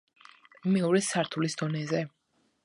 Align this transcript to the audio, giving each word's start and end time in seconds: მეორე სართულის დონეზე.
მეორე 0.75 1.01
სართულის 1.09 1.57
დონეზე. 1.61 2.03